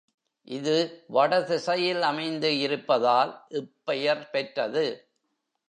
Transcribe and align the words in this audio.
இது 0.47 0.75
வடதிசையில் 1.07 2.01
அமைந்து 2.01 2.59
இருப்பதால் 2.59 3.33
இப்பெயர் 3.49 4.29
பெற்றது. 4.29 4.85